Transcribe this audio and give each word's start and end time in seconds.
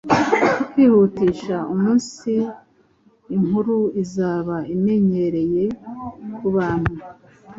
kwihutisha 0.69 1.55
umunsi 1.73 2.33
inkuru 3.35 3.77
izaba 4.03 4.57
imenyereye 4.75 5.63
kubantu 6.37 6.95